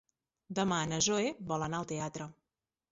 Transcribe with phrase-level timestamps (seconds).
[0.59, 2.31] Demà na Zoè vol anar al teatre.